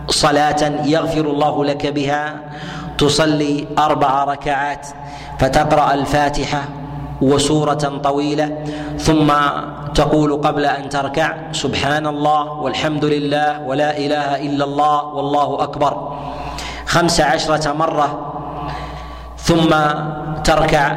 [0.08, 2.34] صلاة يغفر الله لك بها؟
[2.98, 4.86] تصلي أربع ركعات
[5.38, 6.62] فتقرأ الفاتحة
[7.22, 8.64] وسورة طويلة
[8.98, 9.32] ثم
[9.94, 15.92] تقول قبل أن تركع سبحان الله والحمد لله ولا إله إلا الله والله أكبر.
[16.86, 18.08] خمس عشرة مرة
[19.36, 19.70] ثم
[20.44, 20.92] تركع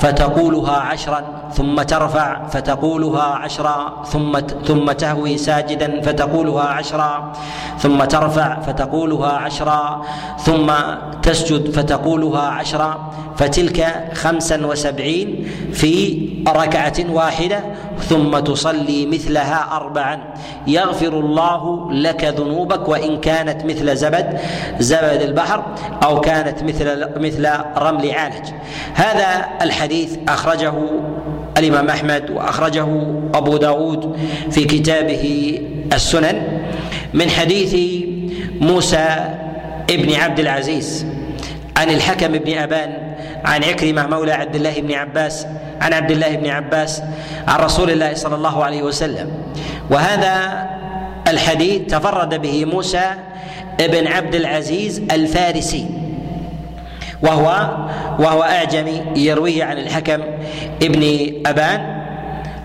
[0.00, 7.32] فتقولها عشرا ثم ترفع فتقولها عشرا ثم ثم تهوي ساجدا فتقولها عشرا
[7.78, 10.02] ثم ترفع فتقولها عشرا
[10.38, 10.72] ثم
[11.22, 15.94] تسجد فتقولها عشرا فتلك خمسا وسبعين في
[16.48, 17.60] ركعة واحدة
[18.08, 20.20] ثم تصلي مثلها أربعا.
[20.66, 24.40] يغفر الله لك ذنوبك وإن كانت مثل زبد
[24.78, 25.64] زبد البحر
[26.02, 28.46] أو كانت مثل مثل رمل عالج.
[28.94, 29.89] هذا الحديث
[30.28, 30.72] أخرجه
[31.58, 32.86] الإمام أحمد وأخرجه
[33.34, 34.16] أبو داود
[34.50, 35.58] في كتابه
[35.92, 36.42] السنن
[37.14, 38.02] من حديث
[38.60, 39.34] موسى
[39.90, 41.06] ابن عبد العزيز
[41.76, 45.46] عن الحكم بن أبان عن عكرمة مولى عبد الله بن عباس
[45.80, 47.02] عن عبد الله بن عباس
[47.48, 49.30] عن رسول الله صلى الله عليه وسلم.
[49.90, 50.66] وهذا
[51.28, 53.14] الحديث تفرد به موسى
[53.80, 55.86] ابن عبد العزيز الفارسي.
[57.22, 57.68] وهو
[58.18, 60.22] وهو أعجمي يرويه عن الحكم
[60.82, 61.80] ابن أبان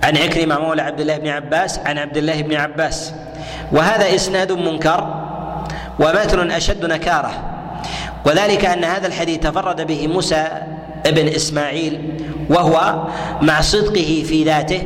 [0.04, 3.14] عن عكرمة مولى عبد الله بن عباس عن عبد الله بن عباس.
[3.72, 5.26] وهذا إسناد منكر
[6.00, 7.32] ومتن أشد نكارة.
[8.26, 10.48] وذلك أن هذا الحديث تفرد به موسى
[11.06, 12.02] ابن إسماعيل
[12.50, 13.04] وهو
[13.42, 14.82] مع صدقه في ذاته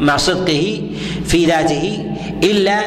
[0.00, 0.82] مع صدقه
[1.24, 2.80] في ذاته إلا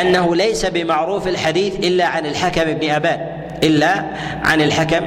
[0.00, 3.39] أنه ليس بمعروف الحديث إلا عن الحكم بن أبان.
[3.64, 4.04] إلا
[4.44, 5.06] عن الحكم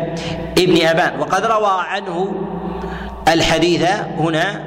[0.58, 1.20] ابن أبان.
[1.20, 2.32] وقد روى عنه
[3.28, 3.86] الحديث
[4.18, 4.64] هنا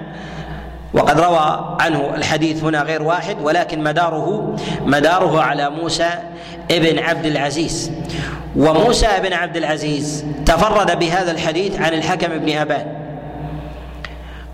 [0.95, 6.11] وقد روى عنه الحديث هنا غير واحد ولكن مداره مداره على موسى
[6.71, 7.93] ابن عبد العزيز.
[8.57, 12.87] وموسى بن عبد العزيز تفرد بهذا الحديث عن الحكم بن أبان.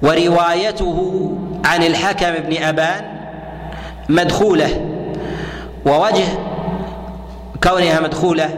[0.03, 1.31] وروايته
[1.65, 3.05] عن الحكم بن أبان
[4.09, 4.81] مدخولة
[5.87, 6.25] ووجه
[7.63, 8.51] كونها مدخولة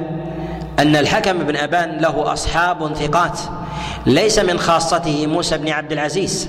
[0.79, 3.39] أن الحكم بن أبان له أصحاب ثقات.
[4.07, 6.49] ليس من خاصته موسى بن عبد العزيز.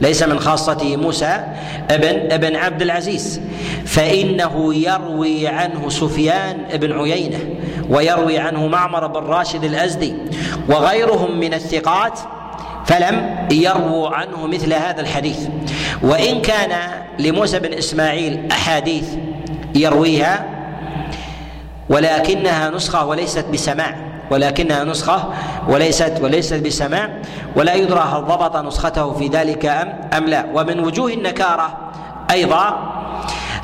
[0.00, 1.44] ليس من خاصته موسى
[1.90, 3.40] ابن ابن عبد العزيز.
[3.86, 7.38] فإنه يروي عنه سفيان بن عيينة
[7.88, 10.14] ويروي عنه معمر بن راشد الأزدي
[10.68, 12.18] وغيرهم من الثقات
[12.86, 15.38] فلم يرووا عنه مثل هذا الحديث.
[16.02, 19.04] وإن كان لموسى بن إسماعيل أحاديث
[19.74, 20.61] يرويها
[21.92, 23.94] ولكنها نسخة وليست بسماع.
[24.30, 25.32] ولكنها نسخة
[25.68, 27.08] وليست وليست بسماع.
[27.56, 30.44] ولا يدرى هل ضبط نسخته في ذلك أم أم لا.
[30.54, 31.78] ومن وجوه النكارة
[32.30, 32.92] أيضا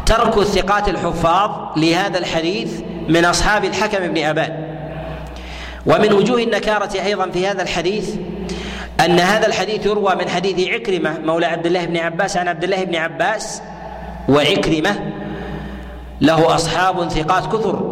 [0.07, 4.69] ترك الثقات الحفاظ لهذا الحديث من أصحاب الحكم بن أبان.
[5.87, 8.15] ومن وجوه النكارة أيضا في هذا الحديث
[9.05, 12.85] أن هذا الحديث يروى من حديث عكرمة مولى عبد الله بن عباس عن عبد الله
[12.85, 13.63] بن عباس
[14.29, 15.13] وعكرمة
[16.21, 17.88] له أصحاب ثقات كثر.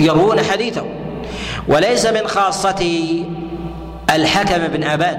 [0.00, 0.84] يروون حديثه.
[1.68, 3.24] وليس من خاصته
[4.14, 5.18] الحكم بن أبان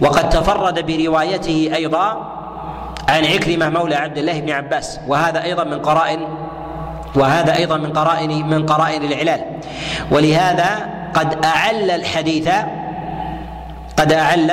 [0.00, 2.36] وقد تفرد بروايته أيضا
[3.08, 5.00] عن عكرمة مولى عبد الله بن عباس.
[5.08, 6.20] وهذا أيضا من قرائن
[7.14, 9.40] وهذا أيضا من قرائن من قرائن الإعلال.
[10.10, 12.48] ولهذا قد أعل الحديث
[13.96, 14.52] قد أعل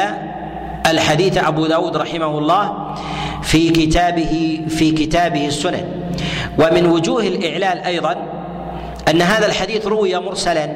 [0.88, 2.96] الحديث أبو داود رحمه الله
[3.42, 5.86] في كتابه في كتابه السنن.
[6.60, 8.16] ومن وجوه الإعلال أيضا
[9.08, 10.70] أن هذا الحديث روي مرسلا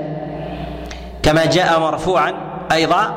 [1.23, 2.33] كما جاء مرفوعا
[2.71, 3.15] أيضا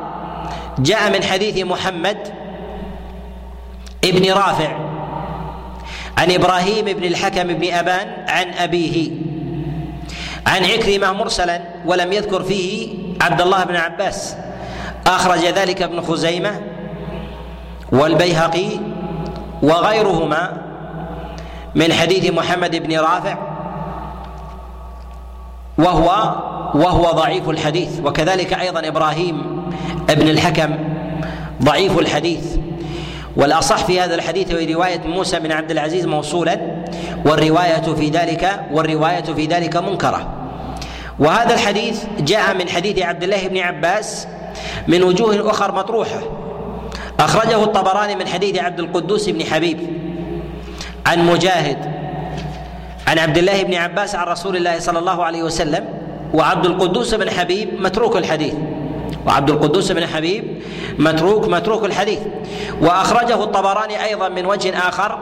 [0.79, 2.19] جاء من حديث محمد
[4.05, 4.77] ابن رافع
[6.19, 9.11] عن إبراهيم بن الحكم بن أبان عن أبيه
[10.47, 14.37] عن عكرمة مرسلا ولم يذكر فيه عبد الله بن عباس.
[15.07, 16.61] أخرج ذلك ابن خزيمة
[17.93, 18.69] والبيهقي
[19.63, 20.53] وغيرهما
[21.75, 23.54] من حديث محمد بن رافع
[25.79, 26.35] وهو
[26.75, 28.01] وهو ضعيف الحديث.
[28.05, 29.63] وكذلك أيضا إبراهيم
[30.11, 30.79] ابن الحكم
[31.63, 32.57] ضعيف الحديث.
[33.37, 36.85] والأصح في هذا الحديث هو رواية موسى بن عبد العزيز موصولا
[37.27, 40.29] والرواية في ذلك والرواية في ذلك منكرة.
[41.19, 44.29] وهذا الحديث جاء من حديث عبد الله بن عباس
[44.89, 46.21] من وجوه أخر مطروحة.
[47.21, 49.79] أخرجه الطبراني من حديث عبد القدوس بن حبيب
[51.07, 51.94] عن مجاهد
[53.07, 55.85] عن عبد الله بن عباس عن رسول الله صلى الله عليه وسلم
[56.35, 58.55] وعبد القدوس بن حبيب متروك الحديث.
[59.27, 60.45] وعبد القدوس بن حبيب
[60.99, 62.19] متروك متروك الحديث.
[62.81, 65.19] وأخرجه الطبراني أيضا من وجه آخر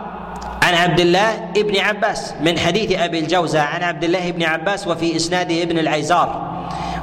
[0.62, 5.16] عن عبد الله ابن عباس من حديث أبي الجوزة عن عبد الله بن عباس وفي
[5.16, 6.52] إسناده ابن العيزار.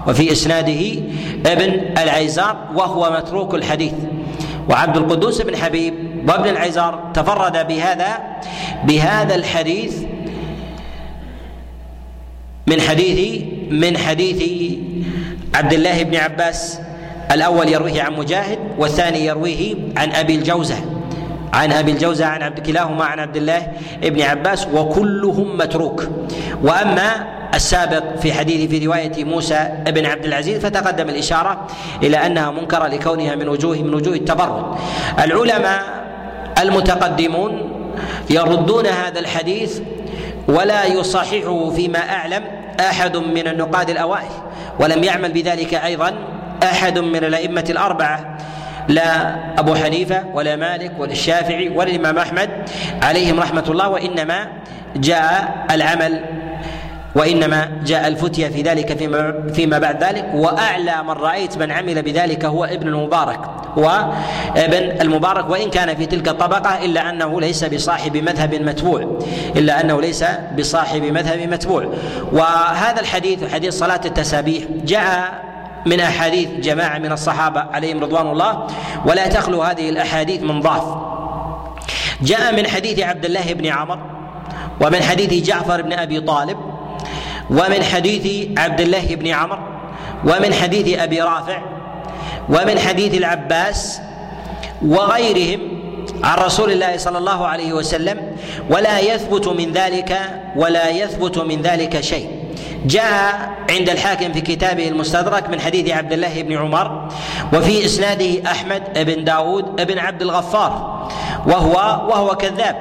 [0.08, 1.02] وفي إسناده
[1.46, 3.94] ابن العيزار وهو متروك الحديث.
[4.70, 5.94] وعبد القدوس بن حبيب
[6.30, 8.18] وابن العيزار تفرد بهذا
[8.84, 9.96] بهذا الحديث
[12.70, 14.42] من حديث من حديث
[15.56, 16.80] عبد الله بن عباس.
[17.32, 20.76] الأول يرويه عن مجاهد والثاني يرويه عن أبي الجوزة.
[21.54, 23.68] عن أبي الجوزة عن عبد كلاهما عن عبد الله
[24.04, 26.08] ابن عباس وكلهم متروك.
[26.64, 31.68] وأما السابق في حديث في رواية موسى بن عبد العزيز فتقدم الإشارة
[32.04, 34.66] إلى أنها منكرة لكونها من وجوه من وجوه التبرد.
[35.20, 35.84] العلماء
[36.62, 37.70] المتقدمون
[38.30, 39.80] يردون هذا الحديث
[40.50, 42.44] ولا يصححه فيما أعلم
[42.80, 44.30] أحد من النقاد الأوائل
[44.80, 46.14] ولم يعمل بذلك أيضا
[46.64, 48.38] أحد من الأئمة الأربعة
[48.88, 52.50] لا أبو حنيفة ولا مالك ولا الشافعي ولا الإمام أحمد
[53.02, 54.48] عليهم رحمة الله وإنما
[54.96, 56.26] جاء العمل
[57.20, 62.46] وإنما جاء الفتية في ذلك فيما فيما بعد ذلك وأعلى من رأيت من عمل بذلك
[62.46, 63.40] هو ابن المبارك
[63.78, 64.12] هو
[64.56, 69.18] ابن المبارك وإن كان في تلك الطبقة إلا أنه ليس بصاحب مذهب متبوع
[69.56, 70.26] إلا أنه ليس
[70.58, 71.86] بصاحب مذهب متبوع.
[72.32, 75.44] وهذا الحديث حديث صلاة التسابيح جاء
[75.86, 78.68] من أحاديث جماعة من الصحابة عليهم رضوان الله
[79.06, 80.84] ولا تخلو هذه الأحاديث من ضعف.
[82.22, 84.00] جاء من حديث عبد الله بن عمر
[84.82, 86.58] ومن حديث جعفر بن أبي طالب
[87.50, 89.60] ومن حديث عبد الله بن عمر
[90.26, 91.62] ومن حديث أبي رافع
[92.50, 94.02] ومن حديث العباس
[94.82, 95.60] وغيرهم
[96.24, 98.20] عن رسول الله صلى الله عليه وسلم
[98.70, 100.20] ولا يثبت من ذلك
[100.56, 102.30] ولا يثبت من ذلك شيء.
[102.86, 107.10] جاء عند الحاكم في كتابه المستدرك من حديث عبد الله بن عمر
[107.54, 110.72] وفي إسناده أحمد بن داود بن عبد الغفار
[111.48, 111.74] وهو
[112.10, 112.76] وهو كذاب.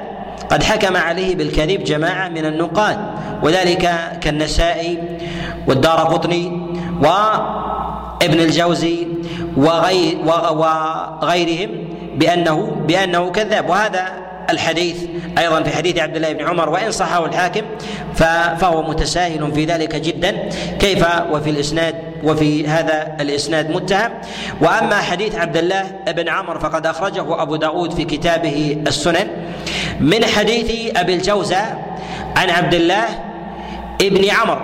[0.49, 2.97] قد حكم عليه بالكذب جماعة من النقاد.
[3.43, 4.97] وذلك كالنسائي
[5.67, 6.51] والدار قطني
[7.03, 9.07] وابن الجوزي
[9.57, 11.69] وغير وغيرهم
[12.15, 13.69] بانه بأنه كذاب.
[13.69, 14.05] وهذا
[14.49, 14.97] الحديث
[15.37, 17.61] أيضا في حديث عبد الله بن عمر وإن صحه الحاكم
[18.59, 20.49] فهو متساهل في ذلك جدا.
[20.79, 24.11] كيف؟ وفي الاسناد وفي هذا الإسناد متهم.
[24.61, 29.27] وأما حديث عبد الله بن عمر فقد أخرجه أبو داود في كتابه السنن.
[29.99, 31.61] من حديث أبي الجوزة
[32.35, 33.05] عن عبد الله
[34.01, 34.61] بن عمر.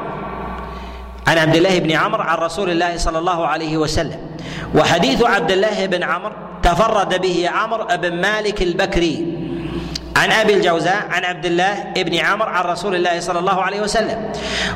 [1.27, 4.19] عن عبد الله بن عمر عن رسول الله صلى الله عليه وسلم.
[4.75, 6.31] وحديث عبد الله بن عمر
[6.63, 9.37] تفرد به عمر بن مالك البكري.
[10.15, 14.31] عن أبي الجوزاء عن عبد الله بن عمر عن رسول الله صلى الله عليه وسلم.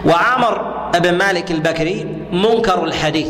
[0.05, 3.29] وعمر بن مالك البكري منكر الحديث.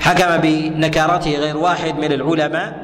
[0.00, 2.81] حكم بنكارته غير واحد من العلماء.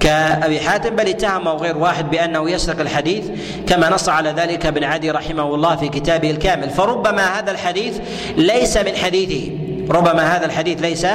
[0.00, 3.24] كأبي حاتم بل اتهمه غير واحد بأنه يسرق الحديث
[3.66, 6.70] كما نص على ذلك ابن عدي رحمه الله في كتابه الكامل.
[6.70, 7.98] فربما هذا الحديث
[8.36, 9.52] ليس من حديثه
[9.90, 11.06] ربما هذا الحديث ليس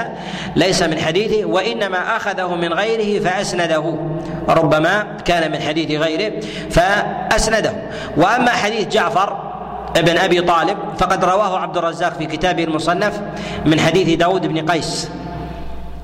[0.55, 3.95] ليس من حديثه وإنما أخذه من غيره فأسنده.
[4.49, 6.31] ربما كان من حديث غيره
[6.69, 7.73] فأسنده.
[8.17, 9.37] وأما حديث جعفر
[9.97, 13.21] ابن أبي طالب فقد رواه عبد الرزاق في كتابه المصنف
[13.65, 15.09] من حديث داود بن قيس.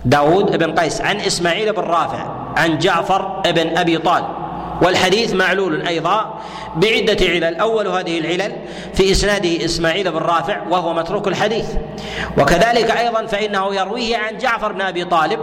[0.06, 2.41] داود بن قيس عن إسماعيل بن رافع.
[2.58, 4.26] عن جعفر بن أبي طالب.
[4.82, 6.40] والحديث معلول أيضا
[6.76, 7.56] بعدة علل.
[7.56, 8.52] أول هذه العلل
[8.94, 11.66] في اسناده إسماعيل بن رافع وهو متروك الحديث.
[12.38, 15.40] وكذلك أيضا فإنه يرويه عن جعفر بن أبي طالب.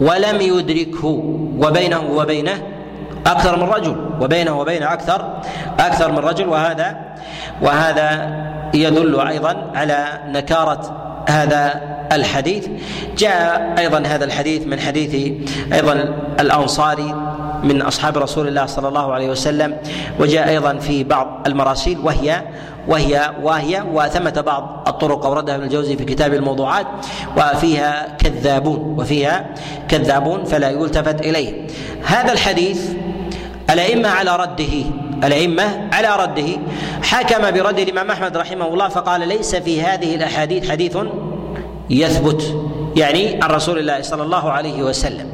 [0.00, 1.22] ولم يدركه
[1.58, 2.62] وبينه وبينه
[3.26, 3.96] أكثر من رجل.
[4.20, 5.40] وبينه وبينه أكثر
[5.78, 6.48] أكثر من رجل.
[6.48, 6.96] وهذا
[7.62, 8.30] وهذا
[8.74, 11.80] يدل أيضا على نكارة هذا
[12.12, 12.68] الحديث.
[13.18, 15.32] جاء أيضا هذا الحديث من حديث
[15.72, 17.14] أيضا الأنصاري
[17.62, 19.76] من أصحاب رسول الله صلى الله عليه وسلم
[20.20, 22.42] وجاء أيضا في بعض المراسيل وهي
[22.88, 26.86] وهي واهية وثمة بعض الطرق أوردها ابن الجوزي في كتاب الموضوعات
[27.36, 29.46] وفيها كذابون وفيها
[29.88, 31.66] كذابون فلا يلتفت إليه.
[32.04, 32.90] هذا الحديث
[33.70, 34.84] الأئمة على رده
[35.24, 36.58] الأئمة على رده.
[37.02, 40.96] حكم برد الإمام أحمد رحمه الله فقال ليس في هذه الأحاديث حديث
[41.90, 42.56] يثبت
[42.96, 45.28] يعني عن رسول الله صلى الله عليه وسلم.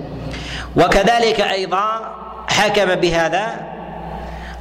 [0.76, 1.84] وكذلك أيضا
[2.48, 3.46] حكم بهذا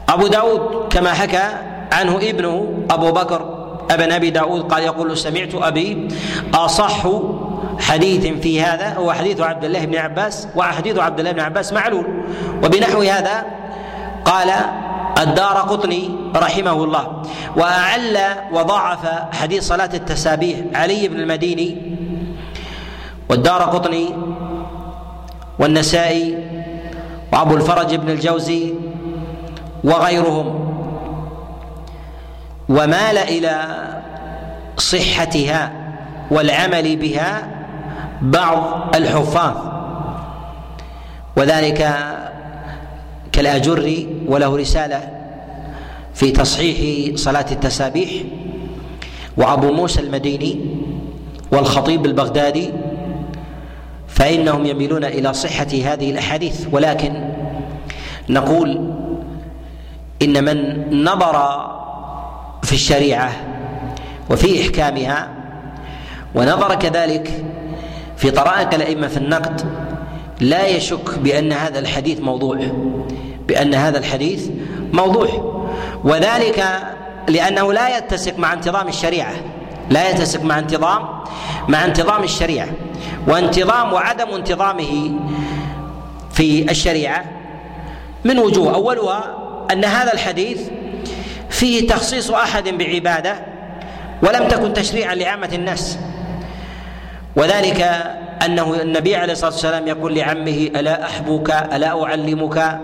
[0.10, 1.44] أبو داود كما حكى
[1.92, 6.08] عنه ابنه أبو بكر أبن أبي داود قال يقول سمعت أبي
[6.54, 7.08] أصح
[7.80, 12.06] حديث في هذا هو حديث عبد الله بن عباس وحديث عبد الله بن عباس معلول.
[12.64, 13.46] وبنحو هذا
[14.26, 14.52] قال
[15.18, 17.22] الدار قطني رحمه الله.
[17.56, 18.18] وأعل
[18.54, 21.78] وضعف حديث صلاة التسابيح علي بن المديني
[23.30, 24.10] والدار قطني
[25.60, 26.38] والنسائي
[27.34, 28.74] وأبو الفرج بن الجوزي
[29.84, 30.74] وغيرهم.
[32.70, 33.84] ومال إلى
[34.78, 35.72] صحتها
[36.32, 37.48] والعمل بها
[38.22, 39.58] بعض الحفاظ.
[41.38, 41.96] وذلك
[43.32, 45.10] كالآجري وله رسالة
[46.14, 48.10] في تصحيح صلاة التسابيح
[49.38, 50.60] وأبو موسى المديني
[51.52, 52.70] والخطيب البغدادي
[54.08, 56.68] فإنهم يميلون إلى صحة هذه الأحاديث.
[56.72, 57.14] ولكن
[58.30, 58.94] نقول
[60.22, 61.36] إن من نظر
[62.64, 63.32] في الشريعة
[64.30, 65.30] وفي إحكامها
[66.36, 67.46] ونظر كذلك
[68.18, 69.62] في طرائق الأئمة في النقد
[70.42, 72.60] لا يشك بأن هذا الحديث موضوع.
[73.48, 74.50] بأن هذا الحديث
[74.94, 75.28] موضوع.
[76.04, 76.66] وذلك
[77.30, 79.34] لأنه لا يتسق مع انتظام الشريعة.
[79.90, 81.10] لا يتسق مع انتظام
[81.68, 82.68] مع انتظام الشريعة.
[83.28, 85.12] وانتظام وعدم انتظامه
[86.32, 87.26] في الشريعة
[88.26, 88.74] من وجوه.
[88.74, 89.38] أولها
[89.72, 90.62] أن هذا الحديث
[91.50, 93.36] فيه تخصيص أحد بعبادة
[94.24, 95.98] ولم تكن تشريعا لعامة الناس.
[97.36, 98.04] وذلك
[98.46, 102.80] أنه النبي عليه الصلاة والسلام يقول لعمه ألا أحبك؟ ألا أعلمك؟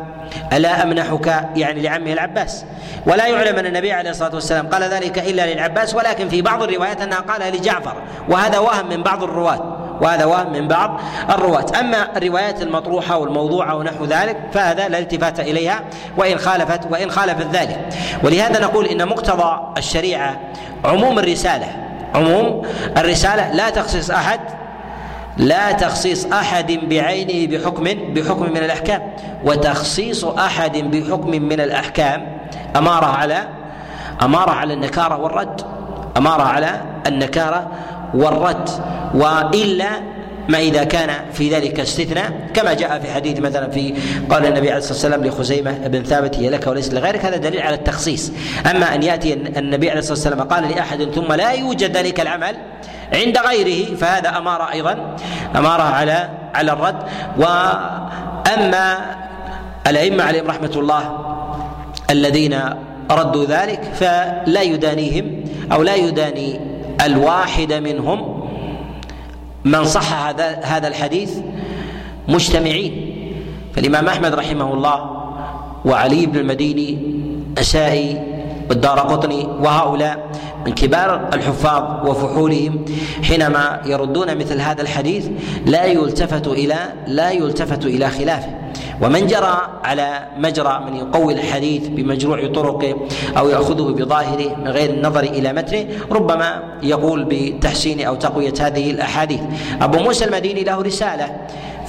[0.53, 2.66] ألا أمنحك؟ يعني لعمه العباس.
[3.05, 7.01] ولا يعلم أن النبي عليه الصلاة والسلام قال ذلك إلا للعباس ولكن في بعض الروايات
[7.01, 7.95] أنها قالها لجعفر.
[8.30, 11.66] وهذا وهم من بعض الرواة وهذا وهم من بعض الرواة.
[11.80, 15.82] أما الروايات المطروحة والموضوعة ونحو ذلك فهذا لا التفات إليها
[16.18, 17.89] وإن خالفت وإن خالفت ذلك.
[18.24, 20.39] ولهذا نقول إن مقتضى الشريعة
[20.86, 21.68] عموم الرسالة
[22.16, 24.39] عموم الرسالة لا تخصيص أحد
[25.39, 27.83] لا تخصيص أحد بعينه بحكم
[28.13, 29.01] بحكم من الأحكام.
[29.45, 32.37] وتخصيص أحد بحكم من الأحكام
[32.75, 33.47] أمارة على
[34.21, 35.61] أمارة على النكارة والرد.
[36.17, 37.71] أمارة على النكارة
[38.13, 38.69] والرد.
[39.13, 39.89] وإلا
[40.49, 43.93] ما إذا كان في ذلك استثناء كما جاء في حديث مثلا في
[44.29, 47.25] قال النبي عليه الصلاة والسلام لخزيمة بن ثابت هي لك وليس لغيرك.
[47.25, 48.31] هذا دليل على التخصيص.
[48.71, 52.55] أما أن يأتي النبي عليه الصلاة والسلام قال لأحد ثم لا يوجد ذلك العمل
[53.14, 55.16] عند غيره فهذا أمارة أيضا
[55.55, 56.95] أمارة على على الرد.
[57.38, 58.97] وأما
[59.88, 61.26] الأئمة عليهم رحمة الله
[62.10, 62.60] الذين
[63.12, 66.60] ردوا ذلك فلا يدانيهم أو لا يداني
[67.05, 68.49] الواحد منهم
[69.66, 71.38] من صح هذا هذا الحديث
[72.28, 72.93] مجتمعين.
[73.76, 74.97] فالإمام أحمد رحمه الله
[75.86, 76.97] وعلي بن المديني
[77.57, 78.22] السائي
[78.70, 80.30] والدار قطني وهؤلاء
[80.66, 82.86] من كبار الحفاظ وفحولهم
[83.24, 85.28] حينما يردون مثل هذا الحديث
[85.66, 86.76] لا يلتفت إلى
[87.07, 88.60] لا يلتفت إلى خلافه.
[89.01, 92.95] ومن جرى على مجرى من يقوي الحديث بمجروع طرقه
[93.38, 99.41] أو يأخذه بظاهره من غير النظر إلى متنه ربما يقول بتحسين أو تقوية هذه الأحاديث.
[99.82, 101.38] أبو موسى المديني له رسالة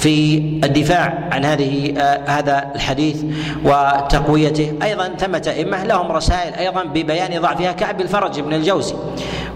[0.01, 3.25] في الدفاع عن هذه آه هذا الحديث
[3.65, 4.73] وتقويته.
[4.83, 8.95] أيضا ثمة أئمة لهم رسائل أيضا ببيان ضعفها كعب الفرج بن الجوزي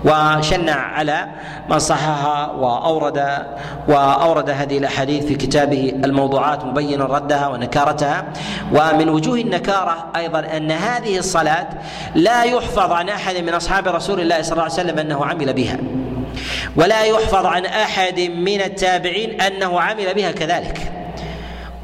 [0.05, 1.27] وشنع على
[1.71, 3.29] من صححها وأورد
[3.89, 8.25] وأورد هذه الأحاديث في كتابه الموضوعات مبينا ردها ونكارتها.
[8.73, 11.67] ومن وجوه النكارة أيضا أن هذه الصلاة
[12.15, 15.79] لا يحفظ عن أحد من أصحاب رسول الله صلى الله عليه وسلم أنه عمل بها.
[16.77, 20.93] ولا يحفظ عن أحد من التابعين أنه عمل بها كذلك.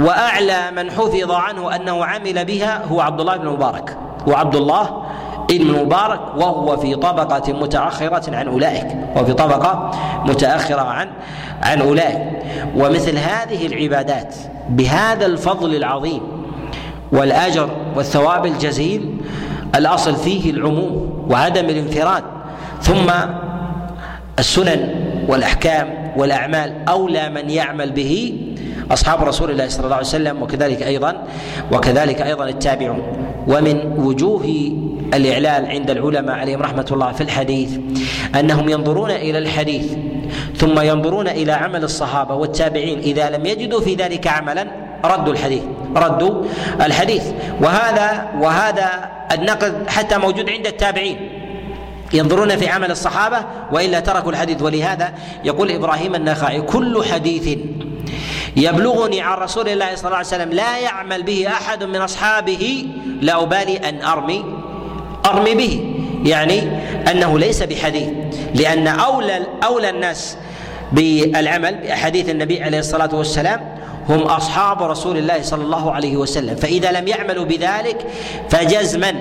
[0.00, 5.02] وأعلى من حفظ عنه أنه عمل بها هو عبد الله بن المبارك وعبد الله
[5.50, 9.90] ابن المبارك وهو في طبقة متأخرة عن أولئك وهو في طبقة
[10.24, 11.08] متأخرة عن
[11.62, 12.18] عن أولئك.
[12.76, 14.34] ومثل هذه العبادات
[14.68, 16.20] بهذا الفضل العظيم
[17.12, 19.20] والأجر والثواب الجزيل
[19.74, 22.24] الأصل فيه العموم وعدم الانفراد.
[22.82, 23.10] ثم
[24.40, 24.80] السنن
[25.28, 28.34] والأحكام والأعمال اولى من يعمل به
[28.90, 31.24] أصحاب رسول الله صلى الله عليه وسلم وكذلك أيضا
[31.72, 33.02] وكذلك أيضا التابعون.
[33.48, 34.44] ومن وجوه
[35.14, 37.70] الاعلال عند العلماء عليهم رحمة الله في الحديث
[38.40, 39.92] أنهم ينظرون إلى الحديث
[40.56, 42.98] ثم ينظرون إلى عمل الصحابة والتابعين.
[42.98, 44.66] إذا لم يجدوا في ذلك عملا
[45.04, 45.62] ردوا الحديث
[45.96, 46.44] ردوا
[46.80, 47.24] الحديث.
[47.60, 48.88] وهذا وهذا
[49.32, 51.39] النقد حتى موجود عند التابعين.
[52.12, 54.62] ينظرون في عمل الصحابة وإلا تركوا الحديث.
[54.62, 57.58] ولهذا يقول إبراهيم النخعي كل حديث
[58.56, 62.86] يبلغني عن رسول الله صلى الله عليه وسلم لا يعمل به أحد من أصحابه
[63.20, 64.44] لا أبالي أن أرمي
[65.26, 65.94] أرمي به.
[66.24, 66.62] يعني
[67.10, 68.08] أنه ليس بحديث
[68.54, 70.36] لأن أولى أولى الناس
[70.92, 73.60] بالعمل باحاديث النبي عليه الصلاة والسلام
[74.08, 76.56] هم أصحاب رسول الله صلى الله عليه وسلم.
[76.56, 78.06] فإذا لم يعملوا بذلك
[78.50, 79.14] فجزما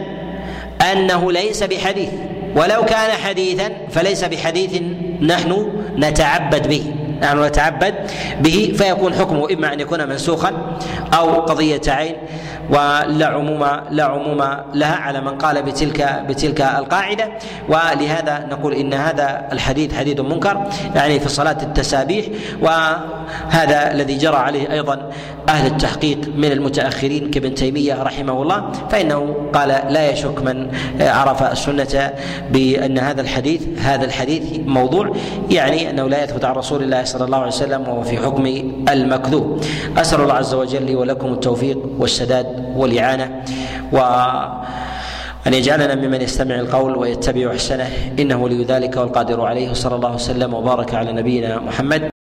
[0.91, 2.09] أنه ليس بحديث.
[2.55, 4.81] ولو كان حديثا فليس بحديث
[5.21, 6.93] نحن نتعبد به.
[7.21, 7.93] نحن نتعبد
[8.41, 10.79] به فيكون حكمه إما أن يكون منسوخا
[11.13, 12.15] أو قضية عين.
[12.69, 14.43] ولا عموم لا عموم
[14.73, 17.29] لها على من قال بتلك بتلك القاعدة.
[17.69, 20.63] ولهذا نقول إن هذا الحديث حديث منكر
[20.95, 22.25] يعني في صلاة التسابيح.
[22.61, 25.11] وهذا الذي جرى عليه أيضا
[25.49, 32.13] أهل التحقيق من المتأخرين كابن تيمية رحمه الله فإنه قال لا يشك من عرف السنة
[32.51, 35.15] بأن هذا الحديث هذا الحديث موضوع
[35.49, 38.45] يعني أنه لا يثبت عن رسول الله صلى الله عليه وسلم وهو في حكم
[38.89, 39.63] المكذوب.
[39.97, 42.58] أسأل الله عز وجل لي ولكم التوفيق والسداد.
[42.75, 43.43] والاعانه
[43.93, 43.97] و
[45.47, 47.89] أن يجعلنا ممن يستمع القول ويتبع أحسنه
[48.19, 49.71] إنه ولي ذلك والقادر عليه.
[49.71, 52.18] وصلى الله وسلم وبارك على نبينا محمد.